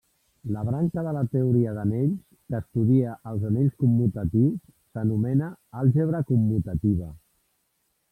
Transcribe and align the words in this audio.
La 0.53 0.61
branca 0.67 1.01
de 1.07 1.11
la 1.15 1.21
teoria 1.33 1.73
d'anells 1.75 2.15
que 2.53 2.57
estudia 2.63 3.11
els 3.31 3.45
anells 3.49 3.75
commutatius 3.83 4.57
s'anomena 4.95 5.51
àlgebra 5.83 6.23
commutativa. 6.33 7.11